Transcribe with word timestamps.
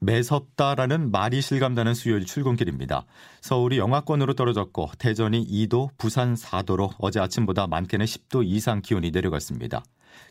매섭다라는 0.00 1.10
말이 1.10 1.40
실감나는 1.40 1.94
수요일 1.94 2.24
출근길입니다. 2.24 3.04
서울이 3.40 3.78
영하권으로 3.78 4.34
떨어졌고 4.34 4.90
대전이 4.98 5.46
2도, 5.46 5.90
부산 5.98 6.34
4도로 6.34 6.92
어제 6.98 7.20
아침보다 7.20 7.66
많게는 7.66 8.06
10도 8.06 8.44
이상 8.46 8.80
기온이 8.80 9.10
내려갔습니다. 9.10 9.82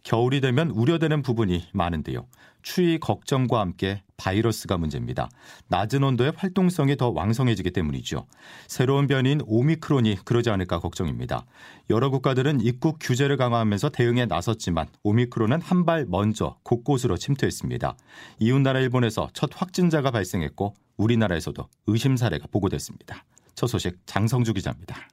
겨울이 0.04 0.42
되면 0.42 0.70
우려되는 0.70 1.22
부분이 1.22 1.68
많은데요. 1.74 2.26
추위 2.64 3.00
걱정과 3.00 3.62
함께 3.62 4.02
바이러스가 4.18 4.78
문제입니다. 4.78 5.30
낮은 5.70 6.04
온도에 6.04 6.32
활동성이 6.36 6.98
더 6.98 7.10
왕성해지기 7.10 7.72
때문이죠. 7.72 8.26
새로운 8.68 9.08
변이인 9.08 9.42
오미크론이 9.46 10.18
그러지 10.26 10.50
않을까 10.50 10.80
걱정입니다. 10.80 11.46
여러 11.90 12.10
국가들은 12.10 12.60
입국 12.62 12.98
규제를 13.00 13.38
강화하면서 13.38 13.90
대응에 13.90 14.26
나섰지만 14.26 14.88
오미크론은 15.04 15.62
한 15.62 15.86
발 15.86 16.06
먼저 16.10 16.58
곳곳으로 16.64 17.16
침투했습니다. 17.16 17.96
이웃나라 18.40 18.80
일본에서 18.82 19.30
첫 19.34 19.50
확진자가 19.54 20.12
발생했고 20.12 20.74
우리나라에서도 20.98 21.66
의심 21.86 22.18
사례가 22.18 22.48
보고됐습니다. 22.52 23.24
첫 23.56 23.68
소식 23.68 23.98
장성주 24.06 24.54
기자입니다. 24.54 25.08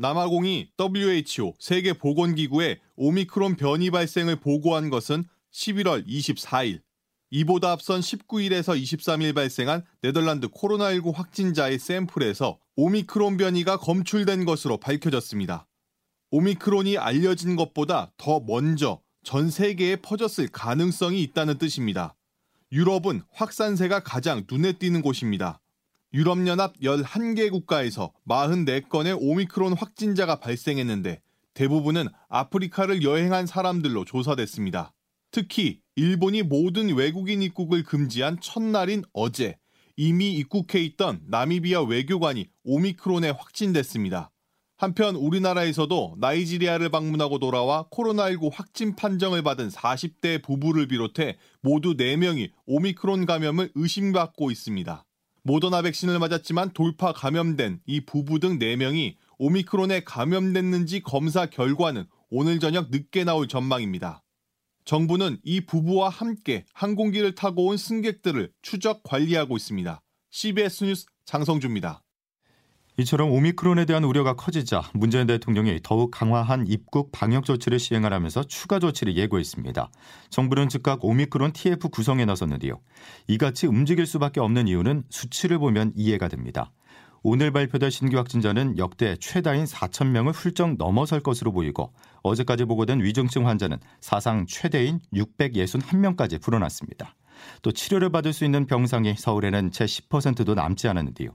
남아공이 0.00 0.70
WHO 0.78 1.52
세계보건기구에 1.58 2.80
오미크론 2.96 3.56
변이 3.56 3.90
발생을 3.90 4.36
보고한 4.36 4.88
것은 4.88 5.24
11월 5.52 6.06
24일. 6.06 6.80
이보다 7.30 7.72
앞선 7.72 8.00
19일에서 8.00 8.82
23일 8.82 9.34
발생한 9.34 9.84
네덜란드 10.00 10.48
코로나19 10.48 11.14
확진자의 11.14 11.78
샘플에서 11.78 12.58
오미크론 12.76 13.36
변이가 13.36 13.76
검출된 13.76 14.46
것으로 14.46 14.78
밝혀졌습니다. 14.78 15.66
오미크론이 16.30 16.96
알려진 16.96 17.54
것보다 17.54 18.10
더 18.16 18.40
먼저 18.40 19.02
전 19.22 19.50
세계에 19.50 19.96
퍼졌을 19.96 20.48
가능성이 20.48 21.20
있다는 21.24 21.58
뜻입니다. 21.58 22.16
유럽은 22.72 23.20
확산세가 23.32 24.00
가장 24.00 24.46
눈에 24.50 24.72
띄는 24.72 25.02
곳입니다. 25.02 25.59
유럽연합 26.12 26.80
11개 26.80 27.50
국가에서 27.50 28.12
44건의 28.28 29.16
오미크론 29.20 29.74
확진자가 29.74 30.40
발생했는데 30.40 31.22
대부분은 31.54 32.08
아프리카를 32.28 33.02
여행한 33.02 33.46
사람들로 33.46 34.04
조사됐습니다. 34.04 34.92
특히 35.30 35.80
일본이 35.94 36.42
모든 36.42 36.94
외국인 36.94 37.42
입국을 37.42 37.84
금지한 37.84 38.40
첫날인 38.40 39.02
어제 39.12 39.56
이미 39.96 40.32
입국해 40.34 40.80
있던 40.80 41.20
나미비아 41.28 41.82
외교관이 41.82 42.48
오미크론에 42.64 43.30
확진됐습니다. 43.30 44.30
한편 44.76 45.14
우리나라에서도 45.14 46.16
나이지리아를 46.18 46.88
방문하고 46.88 47.38
돌아와 47.38 47.86
코로나19 47.90 48.50
확진 48.52 48.96
판정을 48.96 49.42
받은 49.42 49.68
40대 49.68 50.42
부부를 50.42 50.88
비롯해 50.88 51.36
모두 51.60 51.94
4명이 51.94 52.50
오미크론 52.64 53.26
감염을 53.26 53.72
의심받고 53.74 54.50
있습니다. 54.50 55.04
모더나 55.42 55.82
백신을 55.82 56.18
맞았지만 56.18 56.72
돌파 56.72 57.12
감염된 57.12 57.80
이 57.86 58.00
부부 58.04 58.40
등 58.40 58.58
4명이 58.58 59.16
오미크론에 59.38 60.04
감염됐는지 60.04 61.00
검사 61.02 61.46
결과는 61.46 62.06
오늘 62.30 62.60
저녁 62.60 62.90
늦게 62.90 63.24
나올 63.24 63.48
전망입니다. 63.48 64.22
정부는 64.84 65.38
이 65.44 65.60
부부와 65.60 66.08
함께 66.08 66.64
항공기를 66.74 67.34
타고 67.34 67.66
온 67.66 67.76
승객들을 67.76 68.52
추적 68.62 69.02
관리하고 69.02 69.56
있습니다. 69.56 70.02
CBS 70.30 70.84
뉴스 70.84 71.06
장성주입니다. 71.24 72.02
이처럼 72.98 73.30
오미크론에 73.30 73.84
대한 73.86 74.04
우려가 74.04 74.34
커지자 74.34 74.82
문재인 74.92 75.26
대통령이 75.26 75.80
더욱 75.82 76.10
강화한 76.10 76.66
입국 76.66 77.12
방역 77.12 77.44
조치를 77.44 77.78
시행하라면서 77.78 78.44
추가 78.44 78.78
조치를 78.78 79.16
예고했습니다. 79.16 79.90
정부는 80.28 80.68
즉각 80.68 81.04
오미크론 81.04 81.52
TF 81.52 81.88
구성에 81.88 82.24
나섰는데요. 82.24 82.80
이같이 83.28 83.66
움직일 83.66 84.06
수밖에 84.06 84.40
없는 84.40 84.68
이유는 84.68 85.04
수치를 85.08 85.58
보면 85.58 85.92
이해가 85.96 86.28
됩니다. 86.28 86.72
오늘 87.22 87.50
발표된 87.52 87.90
신규 87.90 88.16
확진자는 88.16 88.78
역대 88.78 89.14
최다인 89.16 89.64
4천 89.64 90.08
명을 90.08 90.32
훌쩍 90.32 90.76
넘어설 90.76 91.20
것으로 91.20 91.52
보이고 91.52 91.92
어제까지 92.22 92.64
보고된 92.64 93.02
위중증 93.02 93.46
환자는 93.46 93.78
사상 94.00 94.46
최대인 94.46 95.00
661명까지 95.12 96.40
불어났습니다. 96.40 97.14
또 97.62 97.72
치료를 97.72 98.10
받을 98.10 98.32
수 98.32 98.44
있는 98.44 98.66
병상이 98.66 99.14
서울에는 99.16 99.70
채 99.70 99.84
10%도 99.84 100.54
남지 100.54 100.88
않았는데요. 100.88 101.30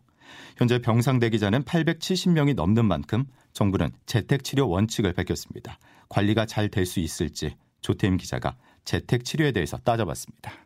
현재 0.58 0.80
병상 0.80 1.20
대기자는 1.20 1.64
870명이 1.64 2.56
넘는 2.56 2.86
만큼 2.86 3.26
정부는 3.54 3.92
재택치료 4.06 4.68
원칙을 4.70 5.14
밝혔습니다. 5.14 5.80
관리가 6.10 6.46
잘 6.46 6.70
될 6.70 6.86
수 6.86 7.00
있을지 7.00 7.56
조태임 7.82 8.18
기자가 8.18 8.56
재택치료에 8.84 9.52
대해서 9.52 9.78
따져봤습니다. 9.78 10.65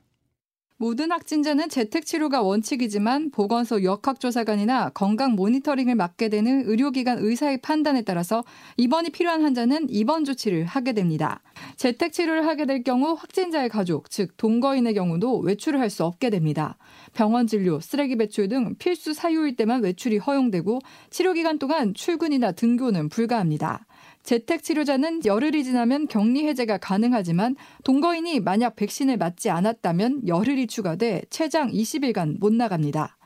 모든 0.82 1.12
확진자는 1.12 1.68
재택치료가 1.68 2.42
원칙이지만 2.42 3.32
보건소 3.32 3.84
역학조사관이나 3.84 4.92
건강 4.92 5.34
모니터링을 5.34 5.96
맡게 5.96 6.30
되는 6.30 6.64
의료기관 6.66 7.18
의사의 7.20 7.58
판단에 7.58 8.04
따라서 8.04 8.46
입원이 8.78 9.10
필요한 9.10 9.42
환자는 9.44 9.90
입원 9.90 10.24
조치를 10.24 10.64
하게 10.64 10.94
됩니다. 10.94 11.42
재택치료를 11.76 12.48
하게 12.48 12.66
될 12.66 12.84
경우 12.84 13.12
확진자의 13.20 13.68
가족, 13.68 14.10
즉 14.10 14.38
동거인의 14.38 14.94
경우도 14.94 15.40
외출을 15.40 15.82
할 15.82 15.90
수 15.90 16.06
없게 16.06 16.30
됩니다. 16.30 16.78
병원 17.14 17.48
진료, 17.48 17.80
쓰레기 17.80 18.16
배출 18.16 18.48
등 18.48 18.76
필수 18.78 19.14
사유일 19.14 19.56
때만 19.56 19.82
외출이 19.82 20.20
허용되고 20.20 20.80
치료 21.10 21.34
기간 21.34 21.58
동안 21.58 21.96
출근이나 21.96 22.52
등교는 22.52 23.10
불가합니다. 23.10 23.88
재택 24.24 24.64
치료자는 24.64 25.26
열흘이 25.26 25.64
지나면 25.64 26.08
격리 26.08 26.46
해제가 26.48 26.78
가능하지만 26.78 27.56
동거인이 27.84 28.40
만약 28.42 28.76
백신을 28.76 29.18
맞지 29.18 29.50
않았다면 29.50 30.28
열흘이 30.28 30.68
추가돼 30.68 31.24
최장 31.30 31.72
20일간 31.72 32.40
못 32.40 32.54
나갑니다. 32.54 33.18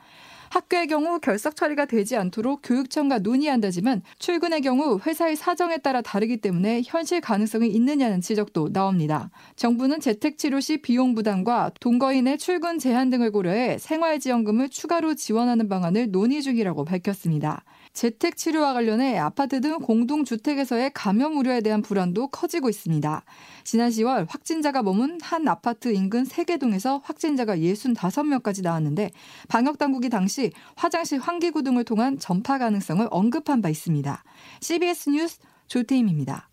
학교의 0.54 0.86
경우 0.86 1.18
결석 1.18 1.56
처리가 1.56 1.86
되지 1.86 2.16
않도록 2.16 2.60
교육청과 2.62 3.18
논의한다지만 3.18 4.02
출근의 4.20 4.60
경우 4.60 5.00
회사의 5.04 5.34
사정에 5.34 5.78
따라 5.78 6.00
다르기 6.00 6.36
때문에 6.36 6.82
현실 6.84 7.20
가능성이 7.20 7.68
있느냐는 7.70 8.20
지적도 8.20 8.72
나옵니다. 8.72 9.30
정부는 9.56 9.98
재택치료 9.98 10.60
시 10.60 10.76
비용 10.76 11.16
부담과 11.16 11.72
동거인의 11.80 12.38
출근 12.38 12.78
제한 12.78 13.10
등을 13.10 13.32
고려해 13.32 13.78
생활지원금을 13.78 14.68
추가로 14.68 15.16
지원하는 15.16 15.68
방안을 15.68 16.12
논의 16.12 16.40
중이라고 16.40 16.84
밝혔습니다. 16.84 17.64
재택 17.94 18.36
치료와 18.36 18.74
관련해 18.74 19.16
아파트 19.18 19.60
등 19.60 19.78
공동주택에서의 19.78 20.90
감염 20.92 21.36
우려에 21.38 21.60
대한 21.60 21.80
불안도 21.80 22.28
커지고 22.28 22.68
있습니다. 22.68 23.22
지난 23.62 23.88
10월 23.88 24.26
확진자가 24.28 24.82
머문 24.82 25.20
한 25.22 25.46
아파트 25.46 25.92
인근 25.92 26.24
세계동에서 26.24 27.00
확진자가 27.04 27.56
65명까지 27.56 28.64
나왔는데 28.64 29.12
방역 29.48 29.78
당국이 29.78 30.08
당시 30.08 30.50
화장실 30.74 31.20
환기구 31.20 31.62
등을 31.62 31.84
통한 31.84 32.18
전파 32.18 32.58
가능성을 32.58 33.06
언급한 33.12 33.62
바 33.62 33.68
있습니다. 33.68 34.24
CBS 34.60 35.10
뉴스 35.10 35.38
조태임입니다. 35.68 36.50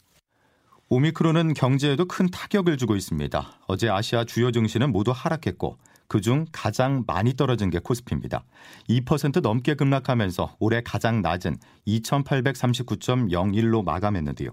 오미크론은 0.90 1.56
경제에도 1.56 2.06
큰 2.06 2.30
타격을 2.30 2.78
주고 2.78 2.96
있습니다. 2.96 3.60
어제 3.66 3.90
아시아 3.90 4.26
주요 4.26 4.52
증시는 4.52 4.92
모두 4.92 5.12
하락했고 5.12 5.78
그중 6.12 6.46
가장 6.52 7.06
많이 7.08 7.34
떨어진 7.36 7.70
게 7.70 7.80
코스피입니다. 7.80 8.44
2% 8.90 9.40
넘게 9.40 9.76
급락하면서 9.76 10.58
올해 10.60 10.82
가장 10.84 11.22
낮은 11.22 11.56
2839.01로 11.88 13.82
마감했는데요. 13.86 14.50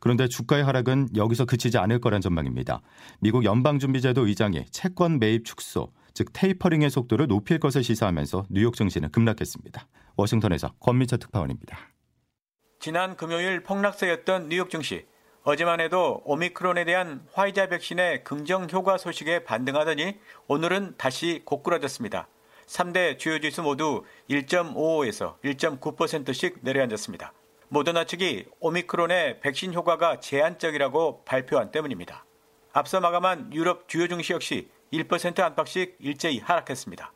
그런데 0.00 0.28
주가의 0.28 0.62
하락은 0.62 1.16
여기서 1.16 1.46
그치지 1.46 1.78
않을 1.78 2.02
거란 2.02 2.20
전망입니다. 2.20 2.82
미국 3.18 3.46
연방준비제도 3.46 4.26
의장이 4.26 4.66
채권 4.70 5.18
매입 5.18 5.46
축소, 5.46 5.90
즉 6.12 6.34
테이퍼링의 6.34 6.90
속도를 6.90 7.28
높일 7.28 7.60
것을 7.60 7.82
시사하면서 7.82 8.48
뉴욕 8.50 8.76
증시는 8.76 9.10
급락했습니다. 9.10 9.86
워싱턴에서 10.16 10.74
권미철 10.80 11.18
특파원입니다. 11.18 11.78
지난 12.78 13.16
금요일 13.16 13.62
폭락세였던 13.62 14.50
뉴욕 14.50 14.68
증시. 14.68 15.06
어제만 15.42 15.80
해도 15.80 16.20
오미크론에 16.26 16.84
대한 16.84 17.26
화이자 17.32 17.68
백신의 17.68 18.24
긍정 18.24 18.68
효과 18.70 18.98
소식에 18.98 19.44
반등하더니 19.44 20.18
오늘은 20.48 20.96
다시 20.98 21.40
고꾸라졌습니다. 21.46 22.28
3대 22.66 23.18
주요 23.18 23.40
지수 23.40 23.62
모두 23.62 24.04
1.55에서 24.28 25.40
1.9%씩 25.42 26.58
내려앉았습니다. 26.60 27.32
모더나 27.68 28.04
측이 28.04 28.46
오미크론의 28.60 29.40
백신 29.40 29.72
효과가 29.72 30.20
제한적이라고 30.20 31.24
발표한 31.24 31.70
때문입니다. 31.70 32.26
앞서 32.72 33.00
마감한 33.00 33.54
유럽 33.54 33.88
주요 33.88 34.08
증시 34.08 34.34
역시 34.34 34.68
1% 34.92 35.40
안팎씩 35.40 35.96
일제히 36.00 36.38
하락했습니다. 36.38 37.12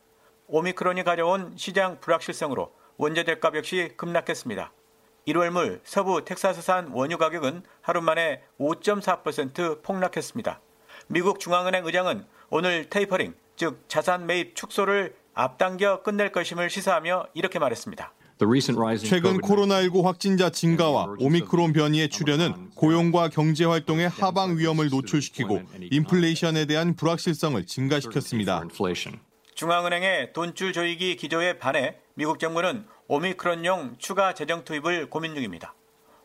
오미크론이 0.47 1.03
가져온 1.03 1.53
시장 1.57 1.99
불확실성으로 1.99 2.73
원자재값 2.97 3.55
역시 3.55 3.91
급락했습니다. 3.97 4.71
1월 5.27 5.49
물 5.49 5.81
서부 5.83 6.23
텍사스산 6.23 6.89
원유 6.93 7.17
가격은 7.17 7.63
하루 7.81 8.01
만에 8.01 8.43
5.4% 8.59 9.81
폭락했습니다. 9.81 10.61
미국 11.07 11.39
중앙은행 11.39 11.85
의장은 11.85 12.25
오늘 12.49 12.89
테이퍼링, 12.89 13.33
즉 13.55 13.83
자산 13.87 14.27
매입 14.27 14.55
축소를 14.55 15.15
앞당겨 15.33 16.03
끝낼 16.03 16.31
것임을 16.31 16.69
시사하며 16.69 17.27
이렇게 17.33 17.57
말했습니다. 17.57 18.13
최근 18.99 19.39
코로나19 19.39 20.03
확진자 20.03 20.49
증가와 20.49 21.15
오미크론 21.19 21.73
변이의 21.73 22.09
출현은 22.09 22.71
고용과 22.75 23.29
경제 23.29 23.65
활동의 23.65 24.09
하방 24.09 24.57
위험을 24.57 24.89
노출시키고 24.89 25.61
인플레이션에 25.89 26.65
대한 26.65 26.95
불확실성을 26.95 27.65
증가시켰습니다. 27.65 28.63
중앙은행의 29.55 30.33
돈줄 30.33 30.73
조이기 30.73 31.15
기조에 31.15 31.57
반해 31.59 31.95
미국 32.15 32.39
정부는 32.39 32.85
오미크론용 33.07 33.97
추가 33.99 34.33
재정 34.33 34.63
투입을 34.63 35.09
고민 35.09 35.35
중입니다. 35.35 35.75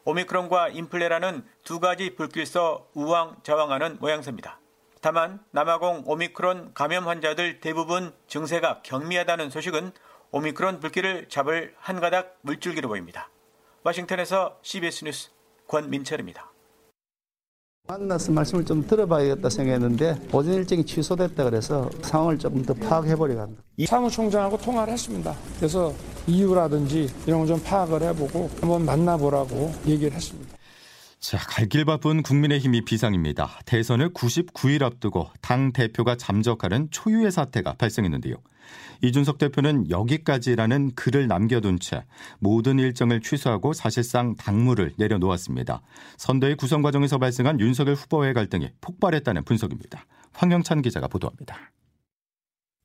오미크론과 0.04 0.70
인플레라는 0.70 1.46
두 1.62 1.78
가지 1.78 2.14
불길서 2.14 2.88
우왕좌왕하는 2.94 3.98
모양새입니다. 4.00 4.58
다만 5.02 5.40
남아공 5.50 6.04
오미크론 6.06 6.72
감염 6.72 7.06
환자들 7.06 7.60
대부분 7.60 8.14
증세가 8.26 8.80
경미하다는 8.82 9.50
소식은 9.50 9.92
오미크론 10.30 10.80
불길을 10.80 11.28
잡을 11.28 11.74
한 11.78 12.00
가닥 12.00 12.38
물줄기로 12.42 12.88
보입니다. 12.88 13.30
워싱턴에서 13.82 14.58
CBS 14.62 15.04
뉴스 15.04 15.30
권민철입니다. 15.68 16.49
만나서 17.90 18.30
말씀을 18.32 18.64
좀 18.64 18.86
들어봐야겠다 18.86 19.48
생각했는데 19.50 20.16
오전 20.32 20.54
일정이 20.54 20.84
취소됐다 20.84 21.44
그래서 21.44 21.90
상황을 22.02 22.38
조금 22.38 22.62
더 22.62 22.72
파악해보려고 22.74 23.40
합니다. 23.40 23.62
사무총장하고 23.84 24.58
통화를 24.58 24.92
했습니다. 24.92 25.34
그래서 25.56 25.92
이유라든지 26.26 27.08
이런 27.26 27.40
걸 27.40 27.50
좀 27.50 27.60
파악을 27.64 28.02
해보고 28.02 28.48
한번 28.60 28.84
만나보라고 28.84 29.72
얘기를 29.88 30.12
했습니다. 30.12 30.56
자, 31.20 31.36
갈 31.36 31.68
길 31.68 31.84
바쁜 31.84 32.22
국민의힘이 32.22 32.84
비상입니다. 32.84 33.60
대선을 33.66 34.14
99일 34.14 34.82
앞두고 34.82 35.30
당 35.42 35.70
대표가 35.72 36.16
잠적하는 36.16 36.90
초유의 36.90 37.30
사태가 37.30 37.74
발생했는데요. 37.74 38.36
이준석 39.02 39.38
대표는 39.38 39.90
여기까지라는 39.90 40.94
글을 40.94 41.26
남겨둔 41.28 41.78
채 41.78 42.04
모든 42.38 42.78
일정을 42.78 43.20
취소하고 43.20 43.72
사실상 43.74 44.34
당무를 44.36 44.94
내려놓았습니다. 44.96 45.82
선대위 46.16 46.54
구성 46.54 46.80
과정에서 46.80 47.18
발생한 47.18 47.60
윤석열 47.60 47.94
후보와의 47.96 48.32
갈등이 48.34 48.70
폭발했다는 48.80 49.44
분석입니다. 49.44 50.06
황영찬 50.32 50.80
기자가 50.82 51.06
보도합니다. 51.08 51.72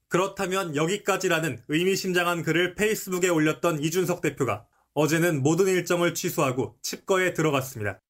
그렇다면 0.09 0.75
여기까지라는 0.75 1.63
의미심장한 1.69 2.43
글을 2.43 2.75
페이스북에 2.75 3.29
올렸던 3.29 3.81
이준석 3.81 4.21
대표가 4.21 4.65
어제는 4.93 5.41
모든 5.41 5.67
일정을 5.67 6.13
취소하고 6.13 6.75
칩거에 6.81 7.33
들어갔습니다. 7.33 8.01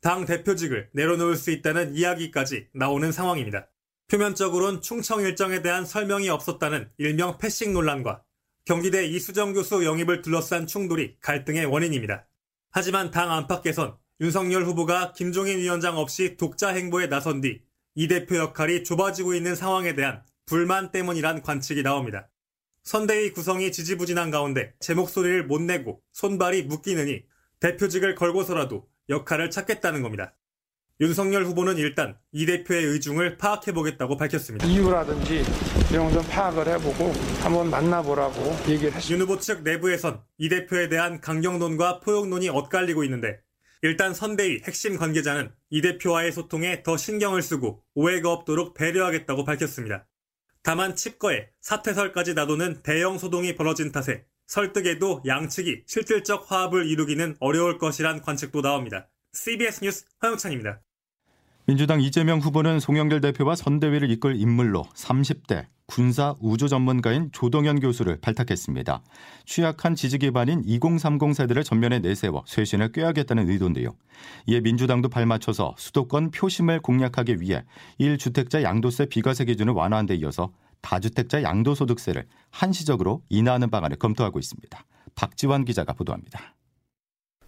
당 0.00 0.24
대표직을 0.24 0.90
내려놓을 0.92 1.36
수 1.36 1.50
있다는 1.50 1.94
이야기까지 1.94 2.68
나오는 2.72 3.12
상황입니다. 3.12 3.68
표면적으론 4.08 4.82
충청 4.82 5.20
일정에 5.20 5.62
대한 5.62 5.84
설명이 5.84 6.28
없었다는 6.28 6.90
일명 6.98 7.38
패싱 7.38 7.72
논란과 7.72 8.22
경기대 8.64 9.06
이수정 9.06 9.52
교수 9.52 9.84
영입을 9.84 10.22
둘러싼 10.22 10.66
충돌이 10.66 11.16
갈등의 11.20 11.66
원인입니다. 11.66 12.26
하지만 12.70 13.10
당 13.10 13.30
안팎에선 13.30 13.96
윤석열 14.20 14.64
후보가 14.64 15.12
김종인 15.12 15.58
위원장 15.58 15.96
없이 15.96 16.36
독자 16.36 16.68
행보에 16.68 17.08
나선 17.08 17.40
뒤 17.40 17.70
이 17.94 18.08
대표 18.08 18.36
역할이 18.36 18.84
좁아지고 18.84 19.34
있는 19.34 19.54
상황에 19.54 19.94
대한 19.94 20.22
불만 20.46 20.90
때문이란 20.92 21.42
관측이 21.42 21.82
나옵니다. 21.82 22.30
선대위 22.84 23.32
구성이 23.32 23.72
지지부진한 23.72 24.30
가운데 24.30 24.72
제 24.80 24.94
목소리를 24.94 25.46
못 25.46 25.60
내고 25.60 26.02
손발이 26.12 26.62
묶이느니 26.64 27.24
대표직을 27.58 28.14
걸고서라도 28.14 28.88
역할을 29.10 29.50
찾겠다는 29.50 30.02
겁니다. 30.02 30.34
윤석열 31.00 31.44
후보는 31.46 31.78
일단 31.78 32.18
이 32.30 32.44
대표의 32.44 32.84
의중을 32.84 33.38
파악해보겠다고 33.38 34.16
밝혔습니다. 34.16 34.66
이유라든지 34.66 35.42
이런 35.90 36.10
걸좀 36.10 36.30
파악을 36.30 36.68
해보고 36.68 37.12
한번 37.42 37.70
만나보라고 37.70 38.40
얘기를 38.68 38.92
했습니다. 38.92 39.10
윤 39.10 39.20
후보 39.22 39.38
측 39.38 39.62
내부에선 39.62 40.22
이 40.38 40.48
대표에 40.50 40.88
대한 40.88 41.20
강경론과 41.20 42.00
포용론이 42.00 42.50
엇갈리고 42.50 43.02
있는데 43.04 43.40
일단 43.82 44.12
선대위 44.12 44.60
핵심 44.66 44.98
관계자는 44.98 45.50
이 45.70 45.80
대표와의 45.80 46.32
소통에 46.32 46.82
더 46.82 46.98
신경을 46.98 47.40
쓰고 47.40 47.82
오해가 47.94 48.30
없도록 48.30 48.74
배려하겠다고 48.74 49.44
밝혔습니다. 49.44 50.06
다만 50.62 50.94
칩거에 50.94 51.48
사퇴설까지 51.62 52.34
나도는 52.34 52.82
대형 52.82 53.16
소동이 53.16 53.56
벌어진 53.56 53.90
탓에 53.90 54.26
설득에도 54.50 55.22
양측이 55.24 55.84
실질적 55.86 56.50
화합을 56.50 56.86
이루기는 56.88 57.36
어려울 57.38 57.78
것이란 57.78 58.20
관측도 58.20 58.62
나옵니다. 58.62 59.08
CBS 59.32 59.84
뉴스 59.84 60.04
화영찬입니다. 60.18 60.80
민주당 61.66 62.00
이재명 62.00 62.40
후보는 62.40 62.80
송영길 62.80 63.20
대표와 63.20 63.54
선대위를 63.54 64.10
이끌 64.10 64.34
인물로 64.34 64.86
30대 64.96 65.66
군사 65.86 66.34
우주 66.40 66.68
전문가인 66.68 67.30
조동현 67.30 67.78
교수를 67.78 68.18
발탁했습니다. 68.20 69.02
취약한 69.46 69.94
지지 69.94 70.18
기반인 70.18 70.62
2030 70.64 71.32
세대를 71.32 71.62
전면에 71.62 72.00
내세워 72.00 72.42
쇄신을 72.46 72.90
꾀하겠다는 72.90 73.48
의도인데요. 73.48 73.94
이에 74.46 74.60
민주당도 74.60 75.10
발맞춰서 75.10 75.76
수도권 75.78 76.32
표심을 76.32 76.80
공략하기 76.80 77.40
위해 77.40 77.64
1주택자 78.00 78.62
양도세 78.62 79.06
비과세 79.06 79.44
기준을 79.44 79.72
완화한 79.74 80.06
데 80.06 80.16
이어서 80.16 80.52
다주택자 80.82 81.42
양도소득세를 81.42 82.26
한시적으로 82.50 83.22
인하하는 83.28 83.70
방안을 83.70 83.96
검토하고 83.98 84.38
있습니다. 84.38 84.84
박지환 85.14 85.64
기자가 85.64 85.92
보도합니다. 85.92 86.54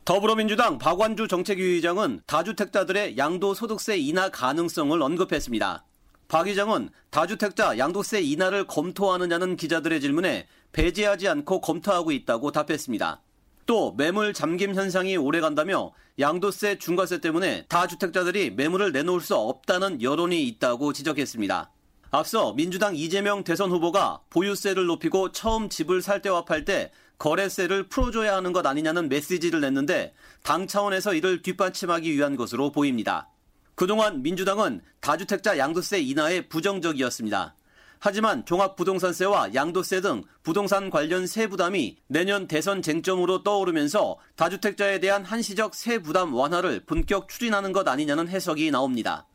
더불어민주당 0.05 0.79
박완주 0.79 1.29
정책위의장은 1.29 2.23
다주택자들의 2.27 3.17
양도소득세 3.17 3.99
인하 3.99 4.29
가능성을 4.31 5.01
언급했습니다. 5.01 5.85
박 6.27 6.49
의장은 6.49 6.89
다주택자 7.11 7.79
양도세 7.79 8.23
인하를 8.23 8.67
검토하느냐는 8.67 9.55
기자들의 9.55 10.01
질문에 10.01 10.47
배제하지 10.73 11.29
않고 11.29 11.61
검토하고 11.61 12.11
있다고 12.11 12.51
답했습니다. 12.53 13.23
또 13.67 13.93
매물 13.93 14.33
잠김 14.33 14.75
현상이 14.75 15.17
오래간다며 15.17 15.93
양도세 16.19 16.79
중과세 16.79 17.21
때문에 17.21 17.67
다주택자들이 17.69 18.51
매물을 18.51 18.93
내놓을 18.93 19.21
수 19.21 19.37
없다는 19.37 20.03
여론이 20.03 20.43
있다고 20.49 20.93
지적했습니다. 20.93 21.71
앞서 22.15 22.53
민주당 22.53 22.95
이재명 22.95 23.43
대선 23.43 23.71
후보가 23.71 24.21
보유세를 24.29 24.85
높이고 24.85 25.33
처음 25.33 25.71
집을 25.71 26.03
살 26.03 26.21
때와 26.21 26.45
팔 26.45 26.67
때 26.67 26.93
거래세를 27.17 27.89
풀어줘야 27.89 28.37
하는 28.37 28.53
것 28.53 28.67
아니냐는 28.67 29.09
메시지를 29.09 29.63
냈는데 29.63 30.13
당 30.43 30.67
차원에서 30.67 31.15
이를 31.15 31.41
뒷받침하기 31.41 32.13
위한 32.13 32.37
것으로 32.37 32.71
보입니다. 32.71 33.31
그동안 33.75 34.23
민주당은 34.23 34.83
다주택자 35.01 35.57
양도세 35.57 36.01
인하에 36.01 36.49
부정적이었습니다. 36.49 37.55
하지만 37.99 38.45
종합부동산세와 38.45 39.55
양도세 39.55 40.03
등 40.03 40.23
부동산 40.43 40.91
관련 40.91 41.27
세 41.27 41.47
부담이 41.47 41.97
내년 42.09 42.47
대선 42.47 42.83
쟁점으로 42.83 43.43
떠오르면서 43.43 44.19
다주택자에 44.37 45.01
대한 45.01 45.25
한시적 45.25 45.75
세 45.75 45.99
부담 45.99 46.35
완화를 46.35 46.85
본격 46.85 47.31
추진하는 47.31 47.73
것 47.73 47.89
아니냐는 47.89 48.29
해석이 48.29 48.71
나옵니다. 48.71 49.27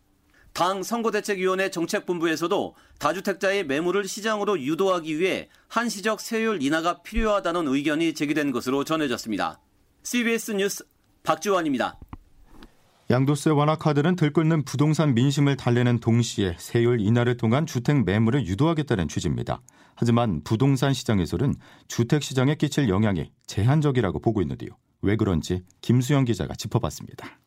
당 0.57 0.81
선거대책위원회 0.81 1.69
정책본부에서도 1.69 2.75
다주택자의 2.97 3.67
매물을 3.67 4.07
시장으로 4.07 4.59
유도하기 4.59 5.19
위해 5.19 5.49
한시적 5.67 6.19
세율 6.19 6.63
인하가 6.63 7.03
필요하다는 7.03 7.67
의견이 7.67 8.15
제기된 8.15 8.51
것으로 8.51 8.83
전해졌습니다. 8.83 9.59
CBS 10.01 10.53
뉴스 10.53 10.83
박지원입니다. 11.21 11.99
양도세 13.11 13.51
완화 13.51 13.75
카드는 13.75 14.15
들끓는 14.15 14.65
부동산 14.65 15.13
민심을 15.13 15.57
달래는 15.57 15.99
동시에 15.99 16.55
세율 16.57 17.01
인하를 17.01 17.37
통한 17.37 17.67
주택 17.67 18.03
매물을 18.03 18.47
유도하겠다는 18.47 19.09
취지입니다. 19.09 19.61
하지만 19.93 20.41
부동산 20.43 20.91
시장에서는 20.91 21.53
주택 21.87 22.23
시장에 22.23 22.55
끼칠 22.55 22.89
영향이 22.89 23.31
제한적이라고 23.45 24.21
보고 24.21 24.41
있는데요. 24.41 24.71
왜 25.03 25.17
그런지 25.17 25.61
김수영 25.81 26.25
기자가 26.25 26.55
짚어봤습니다. 26.55 27.37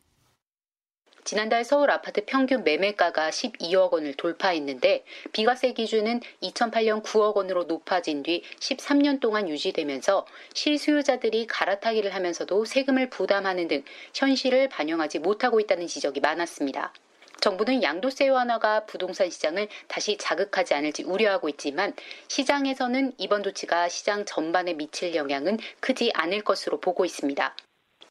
지난달 1.23 1.63
서울 1.63 1.91
아파트 1.91 2.25
평균 2.25 2.63
매매가가 2.63 3.29
12억 3.29 3.91
원을 3.93 4.15
돌파했는데 4.15 5.03
비과세 5.31 5.73
기준은 5.73 6.21
2008년 6.41 7.03
9억 7.03 7.35
원으로 7.35 7.65
높아진 7.65 8.23
뒤 8.23 8.43
13년 8.59 9.19
동안 9.19 9.47
유지되면서 9.47 10.25
실수요자들이 10.53 11.47
갈아타기를 11.47 12.15
하면서도 12.15 12.65
세금을 12.65 13.09
부담하는 13.09 13.67
등 13.67 13.83
현실을 14.15 14.69
반영하지 14.69 15.19
못하고 15.19 15.59
있다는 15.59 15.87
지적이 15.87 16.21
많았습니다. 16.21 16.91
정부는 17.39 17.81
양도세 17.81 18.29
완화가 18.29 18.85
부동산 18.85 19.29
시장을 19.29 19.67
다시 19.87 20.17
자극하지 20.17 20.75
않을지 20.75 21.03
우려하고 21.03 21.49
있지만 21.49 21.93
시장에서는 22.27 23.13
이번 23.17 23.41
조치가 23.41 23.89
시장 23.89 24.25
전반에 24.25 24.73
미칠 24.73 25.15
영향은 25.15 25.57
크지 25.79 26.11
않을 26.13 26.43
것으로 26.43 26.79
보고 26.79 27.03
있습니다. 27.03 27.55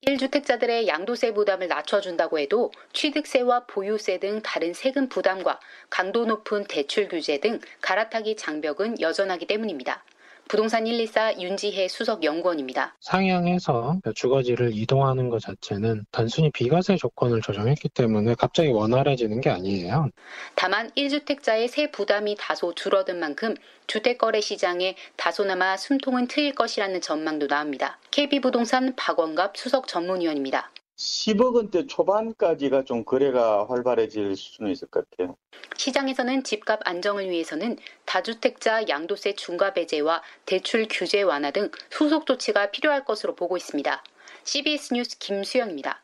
1주택자들의 0.06 0.86
양도세 0.86 1.34
부담을 1.34 1.68
낮춰준다고 1.68 2.38
해도 2.38 2.72
취득세와 2.94 3.66
보유세 3.66 4.18
등 4.18 4.40
다른 4.40 4.72
세금 4.72 5.08
부담과 5.08 5.60
강도 5.90 6.24
높은 6.24 6.64
대출 6.64 7.06
규제 7.08 7.38
등 7.38 7.60
갈아타기 7.82 8.36
장벽은 8.36 9.00
여전하기 9.00 9.46
때문입니다. 9.46 10.02
부동산 10.50 10.82
114 10.82 11.38
윤지혜 11.38 11.86
수석 11.86 12.24
연구원입니다. 12.24 12.96
상향해서 12.98 14.00
주거지를 14.16 14.72
이동하는 14.74 15.28
것 15.28 15.40
자체는 15.40 16.04
단순히 16.10 16.50
비과세 16.50 16.96
조건을 16.96 17.40
조정했기 17.40 17.88
때문에 17.90 18.34
갑자기 18.34 18.70
원활해지는 18.70 19.40
게 19.40 19.48
아니에요. 19.48 20.08
다만 20.56 20.90
1주택자의 20.96 21.68
세 21.68 21.92
부담이 21.92 22.34
다소 22.36 22.74
줄어든 22.74 23.20
만큼 23.20 23.54
주택거래 23.86 24.40
시장에 24.40 24.96
다소나마 25.14 25.76
숨통은 25.76 26.26
트일 26.26 26.56
것이라는 26.56 27.00
전망도 27.00 27.46
나옵니다. 27.46 28.00
KB부동산 28.10 28.96
박원갑 28.96 29.56
수석 29.56 29.86
전문위원입니다. 29.86 30.72
10억 31.00 31.54
원대 31.54 31.86
초반까지가 31.86 32.84
좀 32.84 33.04
거래가 33.04 33.66
활발해질 33.68 34.36
수는 34.36 34.70
있을 34.70 34.88
것 34.88 35.08
같아요. 35.08 35.36
시장에서는 35.76 36.44
집값 36.44 36.80
안정을 36.84 37.30
위해서는 37.30 37.78
다주택자 38.04 38.86
양도세 38.86 39.34
중과 39.34 39.72
배제와 39.72 40.22
대출 40.44 40.86
규제 40.90 41.22
완화 41.22 41.50
등 41.52 41.70
후속 41.90 42.26
조치가 42.26 42.70
필요할 42.70 43.06
것으로 43.06 43.34
보고 43.34 43.56
있습니다. 43.56 44.02
CBS 44.44 44.92
뉴스 44.92 45.18
김수영입니다. 45.18 46.02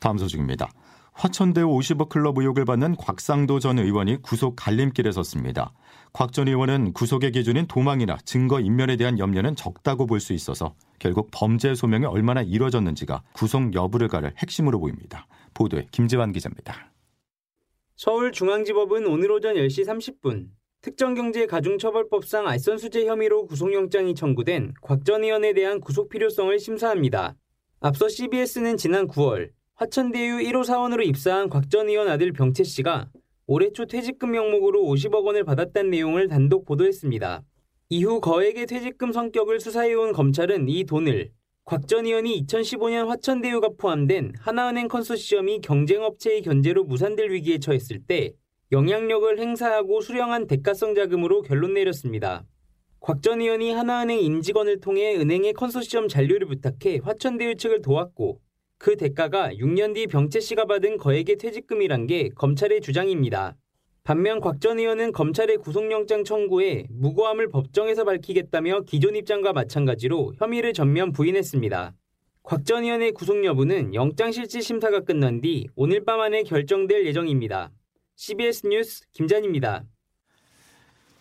다음 0.00 0.18
소식입니다. 0.18 0.68
화천대유 1.12 1.66
50억 1.66 2.08
클럽 2.08 2.38
의혹을 2.38 2.64
받는 2.64 2.96
곽상도 2.96 3.58
전 3.58 3.78
의원이 3.78 4.22
구속 4.22 4.56
갈림길에 4.56 5.12
섰습니다. 5.12 5.72
곽 6.12 6.32
전 6.32 6.48
의원은 6.48 6.92
구속의 6.94 7.32
기준인 7.32 7.66
도망이나 7.66 8.18
증거 8.24 8.60
인멸에 8.60 8.96
대한 8.96 9.18
염려는 9.18 9.54
적다고 9.56 10.06
볼 10.06 10.20
수 10.20 10.32
있어서 10.32 10.74
결국 10.98 11.28
범죄 11.30 11.74
소명이 11.74 12.06
얼마나 12.06 12.42
이뤄졌는지가 12.42 13.22
구속 13.34 13.74
여부를 13.74 14.08
가를 14.08 14.32
핵심으로 14.38 14.78
보입니다. 14.80 15.26
보도에 15.54 15.86
김재환 15.90 16.32
기자입니다. 16.32 16.92
서울중앙지법은 17.96 19.06
오늘 19.06 19.30
오전 19.30 19.54
10시 19.54 19.86
30분 19.86 20.46
특정경제가중처벌법상 20.80 22.48
알선수재 22.48 23.06
혐의로 23.06 23.46
구속영장이 23.46 24.14
청구된 24.14 24.74
곽 24.80 25.04
전 25.04 25.22
의원에 25.24 25.52
대한 25.52 25.80
구속 25.80 26.08
필요성을 26.08 26.58
심사합니다. 26.58 27.36
앞서 27.80 28.08
CBS는 28.08 28.76
지난 28.76 29.06
9월 29.08 29.50
화천대유 29.76 30.38
1호 30.38 30.64
사원으로 30.64 31.02
입사한 31.02 31.48
곽 31.48 31.70
전 31.70 31.88
의원 31.88 32.08
아들 32.08 32.32
병채 32.32 32.62
씨가 32.62 33.08
올해 33.46 33.70
초 33.72 33.86
퇴직금 33.86 34.30
명목으로 34.32 34.82
50억 34.82 35.24
원을 35.24 35.44
받았다는 35.44 35.90
내용을 35.90 36.28
단독 36.28 36.66
보도했습니다. 36.66 37.42
이후 37.88 38.20
거액의 38.20 38.66
퇴직금 38.66 39.12
성격을 39.12 39.60
수사해온 39.60 40.12
검찰은 40.12 40.68
이 40.68 40.84
돈을 40.84 41.30
곽 41.64 41.88
전 41.88 42.06
의원이 42.06 42.44
2015년 42.44 43.06
화천대유가 43.08 43.70
포함된 43.78 44.34
하나은행 44.38 44.88
컨소시엄이 44.88 45.60
경쟁업체의 45.62 46.42
견제로 46.42 46.84
무산될 46.84 47.30
위기에 47.30 47.58
처했을 47.58 48.00
때 48.06 48.32
영향력을 48.72 49.38
행사하고 49.38 50.00
수령한 50.00 50.46
대가성 50.46 50.94
자금으로 50.94 51.42
결론 51.42 51.74
내렸습니다. 51.74 52.44
곽 53.00 53.22
전 53.22 53.40
의원이 53.40 53.72
하나은행 53.72 54.20
임직원을 54.20 54.80
통해 54.80 55.16
은행의 55.16 55.54
컨소시엄 55.54 56.08
잔류를 56.08 56.46
부탁해 56.46 57.00
화천대유 57.02 57.56
측을 57.56 57.82
도왔고 57.82 58.38
그 58.82 58.96
대가가 58.96 59.50
6년 59.52 59.94
뒤 59.94 60.08
병채 60.08 60.40
씨가 60.40 60.64
받은 60.64 60.96
거액의 60.96 61.36
퇴직금이란 61.36 62.08
게 62.08 62.30
검찰의 62.30 62.80
주장입니다. 62.80 63.56
반면 64.02 64.40
곽 64.40 64.60
전 64.60 64.80
의원은 64.80 65.12
검찰의 65.12 65.58
구속영장 65.58 66.24
청구에 66.24 66.86
무고함을 66.90 67.48
법정에서 67.48 68.02
밝히겠다며 68.02 68.80
기존 68.80 69.14
입장과 69.14 69.52
마찬가지로 69.52 70.32
혐의를 70.36 70.72
전면 70.72 71.12
부인했습니다. 71.12 71.94
곽 72.42 72.64
전 72.64 72.82
의원의 72.82 73.12
구속 73.12 73.44
여부는 73.44 73.94
영장실질 73.94 74.62
심사가 74.62 74.98
끝난 74.98 75.40
뒤 75.40 75.68
오늘 75.76 76.04
밤 76.04 76.20
안에 76.20 76.42
결정될 76.42 77.06
예정입니다. 77.06 77.70
CBS 78.16 78.66
뉴스 78.66 79.04
김잔입니다. 79.12 79.84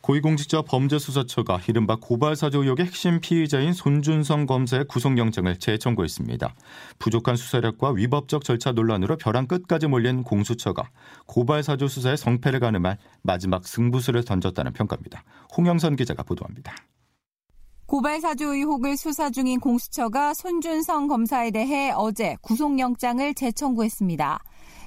고위공직자 0.02 0.64
범죄수사처가 0.64 1.62
이른바 1.68 1.96
고발사주 1.96 2.60
의혹의 2.60 2.88
핵심 2.88 3.20
피의자인 3.22 3.74
손준성 3.74 4.48
검사의 4.48 4.86
구속영장을 4.88 5.56
재청구했습니다. 5.58 6.56
부족한 7.00 7.36
수사력과 7.36 7.92
위법적 7.92 8.44
절차 8.44 8.72
논란으로 8.72 9.18
벼랑 9.18 9.48
끝까지 9.48 9.88
몰린 9.88 10.24
공수처가 10.24 10.90
고발사주 11.28 11.88
수사의 11.88 12.18
성패를 12.18 12.60
가늠할 12.60 12.98
마지막 13.22 13.68
승부수를 13.68 14.26
던졌다는 14.26 14.74
평가입니다. 14.74 15.24
홍영선 15.56 15.96
기자가 15.96 16.24
보도합니다. 16.24 16.76
고발사주 17.86 18.46
의혹을 18.46 18.96
수사 18.96 19.30
중인 19.30 19.60
공수처가 19.60 20.34
손준성 20.34 21.08
검사에 21.10 21.52
대해 21.52 21.92
어제 21.94 22.38
구속영장을 22.42 23.34
재청구했습니다. 23.34 24.40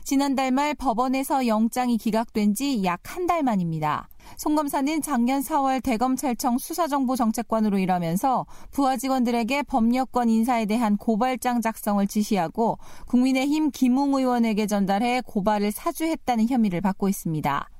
지난달 0.04 0.50
말 0.52 0.74
법원에서 0.74 1.46
영장이 1.46 1.96
기각된 1.96 2.54
지 2.54 2.84
약 2.84 3.00
한 3.04 3.26
달 3.26 3.42
만입니다. 3.42 4.06
송 4.36 4.54
검사는 4.54 5.00
작년 5.00 5.40
4월 5.40 5.82
대검찰청 5.82 6.58
수사정보정책관으로 6.58 7.78
일하면서 7.78 8.44
부하 8.70 8.98
직원들에게 8.98 9.62
법력권 9.62 10.28
인사에 10.28 10.66
대한 10.66 10.98
고발장 10.98 11.62
작성을 11.62 12.06
지시하고 12.06 12.78
국민의힘 13.06 13.70
김웅 13.70 14.14
의원에게 14.14 14.66
전달해 14.66 15.22
고발을 15.22 15.72
사주했다는 15.72 16.48
혐의를 16.48 16.82
받고 16.82 17.08
있습니다. 17.08 17.70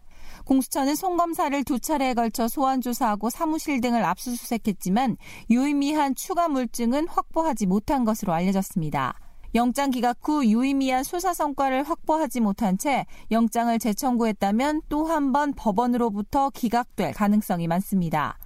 공수처는 0.47 0.95
송 0.95 1.19
검사를 1.19 1.63
두 1.65 1.79
차례에 1.79 2.15
걸쳐 2.15 2.49
소환 2.49 2.81
조사하고 2.81 3.29
사무실 3.29 3.83
등을 3.83 4.03
압수수색했지만 4.03 5.19
유의미한 5.51 6.15
추가 6.15 6.49
물증은 6.49 7.07
확보하지 7.09 7.67
못한 7.67 8.05
것으로 8.05 8.33
알려졌습니다. 8.33 9.15
영장 9.55 9.91
기각 9.91 10.19
후 10.23 10.45
유의미한 10.45 11.05
수사 11.05 11.33
성과를 11.33 11.85
확보하지 11.85 12.41
못한 12.41 12.77
채 12.77 13.07
영장을 13.31 13.79
재청구했다면 13.79 14.83
또 14.89 15.05
한 15.07 15.33
번 15.33 15.53
법원으로부터 15.55 16.51
기각될 16.51 17.13
가능성이 17.13 17.69
많습니다. 17.69 18.37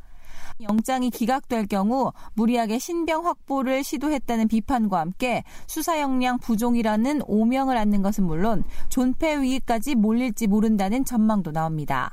영장이 0.61 1.11
기각될 1.11 1.67
경우 1.67 2.12
무리하게 2.35 2.79
신병 2.79 3.25
확보를 3.27 3.85
시도했다는 3.85 4.49
비판과 4.49 4.99
함께 5.00 5.45
수사 5.67 6.00
역량 6.00 6.38
부종이라는 6.38 7.23
오명을 7.27 7.77
안는 7.77 8.03
것은 8.03 8.25
물론 8.25 8.65
존폐 8.88 9.41
위기까지 9.41 9.95
몰릴지 9.95 10.47
모른다는 10.49 11.05
전망도 11.05 11.53
나옵니다. 11.53 12.12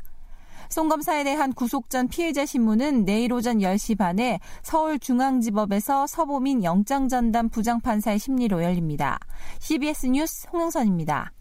송 0.76 0.90
검사에 0.90 1.24
대한 1.24 1.54
구속 1.54 1.90
전 1.90 2.10
피해자 2.10 2.46
신문은 2.46 3.06
내일 3.06 3.32
오전 3.32 3.60
10시 3.60 3.98
반에 3.98 4.42
서울중앙지법에서 4.62 6.06
서보민 6.06 6.66
영장전담 6.66 7.48
부장판사의 7.48 8.20
심리로 8.20 8.62
열립니다. 8.62 9.18
CBS 9.60 10.08
뉴스 10.08 10.50
홍영선입니다. 10.52 11.32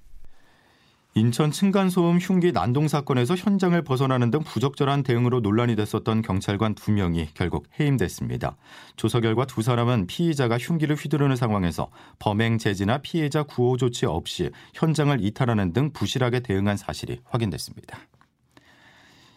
인천 1.14 1.50
층간소음 1.50 2.18
흉기 2.18 2.52
난동 2.52 2.86
사건에서 2.86 3.34
현장을 3.34 3.82
벗어나는 3.82 4.30
등 4.30 4.38
부적절한 4.38 5.02
대응으로 5.02 5.40
논란이 5.40 5.74
됐었던 5.74 6.22
경찰관 6.22 6.76
두 6.76 6.92
명이 6.92 7.30
결국 7.34 7.66
해임됐습니다. 7.80 8.56
조사 8.94 9.18
결과 9.18 9.46
두 9.46 9.62
사람은 9.62 10.06
피의자가 10.06 10.58
흉기를 10.58 10.94
휘두르는 10.94 11.34
상황에서 11.34 11.90
범행 12.20 12.58
제지나 12.58 12.98
피해자 12.98 13.42
구호 13.42 13.78
조치 13.78 14.06
없이 14.06 14.52
현장을 14.74 15.24
이탈하는 15.24 15.72
등 15.72 15.92
부실하게 15.92 16.38
대응한 16.38 16.76
사실이 16.76 17.18
확인됐습니다. 17.24 17.98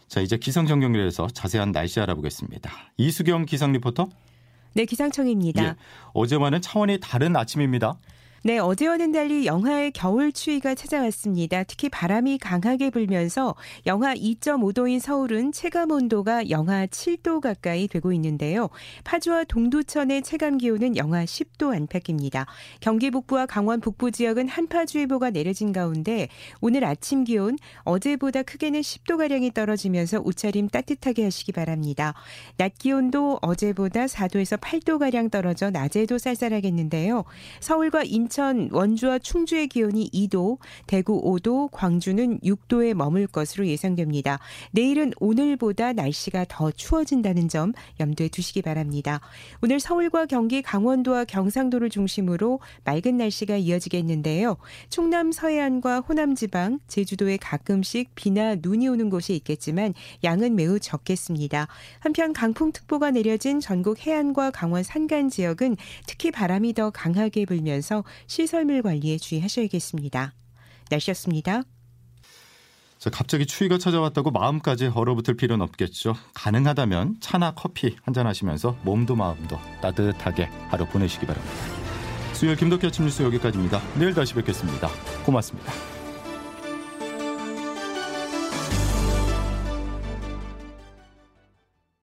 자, 0.08 0.22
이제 0.22 0.38
기상청 0.38 0.82
연결해서 0.84 1.28
자세한 1.28 1.72
날씨 1.72 2.00
알아보겠습니다. 2.00 2.72
이수경 2.98 3.46
기상 3.46 3.74
리포터. 3.74 4.10
네, 4.74 4.86
기상청입니다. 4.86 5.64
예, 5.64 5.76
어제와는 6.14 6.62
차원이 6.62 7.00
다른 7.02 7.36
아침입니다. 7.36 7.98
네, 8.48 8.60
어제와는 8.60 9.12
달리 9.12 9.46
영하의 9.46 9.92
겨울 9.92 10.32
추위가 10.32 10.74
찾아왔습니다. 10.74 11.66
특히 11.66 11.90
바람이 11.90 12.38
강하게 12.38 12.92
불면서 12.92 13.56
영하 13.86 14.16
2.5도인 14.16 15.02
서울은 15.02 15.52
체감 15.52 15.92
온도가 15.92 16.50
영하 16.50 16.86
7도 16.86 17.42
가까이 17.42 17.90
되고 17.90 18.14
있는데요. 18.14 18.70
파주와 19.04 19.44
동두천의 19.44 20.22
체감 20.22 20.60
기온은 20.60 20.96
영하 20.96 21.26
10도 21.26 21.76
안팎입니다. 21.76 22.46
경기 22.80 23.12
북부와 23.12 23.48
강원 23.48 23.82
북부 23.82 24.12
지역은 24.12 24.48
한파주의보가 24.48 25.32
내려진 25.32 25.74
가운데 25.74 26.30
오늘 26.62 26.86
아침 26.86 27.26
기온 27.26 27.58
어제보다 27.80 28.44
크게는 28.44 28.80
10도 28.80 29.18
가량이 29.18 29.52
떨어지면서 29.52 30.22
옷차림 30.22 30.70
따뜻하게 30.70 31.26
하시기 31.26 31.52
바랍니다. 31.52 32.14
낮 32.56 32.78
기온도 32.78 33.40
어제보다 33.42 34.06
4도에서 34.06 34.58
8도 34.58 35.00
가량 35.00 35.30
떨어져 35.32 35.70
낮에도 35.70 36.18
쌀쌀하겠는데요. 36.18 37.26
서울과 37.60 38.04
인천 38.06 38.37
인천, 38.38 38.70
원주와 38.72 39.18
충주의 39.18 39.68
기온이 39.68 40.12
2도, 40.12 40.60
대구 40.86 41.20
5도, 41.24 41.70
광주는 41.72 42.40
6도에 42.42 42.94
머물 42.94 43.26
것으로 43.26 43.66
예상됩니다. 43.66 44.38
내일은 44.70 45.12
오늘보다 45.20 45.94
날씨가 45.94 46.46
더 46.48 46.70
추워진다는 46.70 47.50
점 47.50 47.74
염두에 48.00 48.28
두시기 48.28 48.62
바랍니다. 48.62 49.22
오늘 49.64 49.80
서울과 49.80 50.28
경기, 50.28 50.62
강원도와 50.62 51.26
경상도를 51.26 51.90
중심으로 51.90 52.60
맑은 52.84 53.18
날씨가 53.18 53.58
이어지겠는데요. 53.58 54.58
충남 54.90 55.32
서해안과 55.32 56.02
호남 56.02 56.36
지방, 56.36 56.78
제주도에 56.88 57.38
가끔씩 57.38 58.14
비나 58.14 58.54
눈이 58.62 58.88
오는 58.88 59.10
곳이 59.10 59.34
있겠지만 59.34 59.96
양은 60.24 60.56
매우 60.56 60.80
적겠습니다. 60.80 61.68
한편 62.02 62.34
강풍특보가 62.34 63.10
내려진 63.10 63.60
전국 63.60 64.06
해안과 64.06 64.52
강원 64.52 64.84
산간 64.84 65.30
지역은 65.30 65.76
특히 66.06 66.30
바람이 66.30 66.74
더 66.74 66.92
강하게 66.92 67.46
불면서 67.46 68.04
시설물 68.26 68.82
관리에 68.82 69.18
주의하셔야겠습니다. 69.18 70.34
날씨였습니다. 70.90 71.64
자, 73.00 73.10
갑자기 73.12 73.46
추위가 73.46 73.78
찾아왔다고 73.78 74.32
마음까지 74.32 74.88
얼어붙을 74.88 75.38
필요는 75.38 75.64
없겠죠. 75.64 76.16
가능하다면 76.34 77.18
차나 77.20 77.52
커피 77.52 77.96
한잔 78.02 78.26
하시면서 78.26 78.76
몸도 78.84 79.16
마음도 79.16 79.60
따뜻하게 79.82 80.46
하루 80.70 80.86
보내시기 80.88 81.26
바랍니다. 81.26 81.56
수요일 82.34 82.56
김덕기 82.56 82.88
아침 82.88 83.06
뉴스 83.06 83.22
여기까지입니다. 83.24 83.82
내일 84.00 84.14
다시 84.14 84.34
뵙겠습니다. 84.34 84.90
고맙습니다. 85.26 85.97